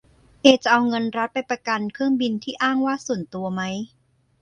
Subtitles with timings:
[0.41, 3.61] เอ จะเอาเงินรัฐ ไปประกันเครื่องบินที่อ้างว่า"ส่วนตัว"ไหม?